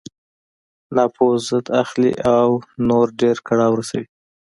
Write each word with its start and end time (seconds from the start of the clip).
ناپوه 0.95 1.33
ضد 1.49 1.65
اخلي 1.81 2.11
او 2.35 2.49
نور 2.87 3.07
ډېر 3.21 3.37
کړاو 3.47 3.71
رسوي. 3.79 4.07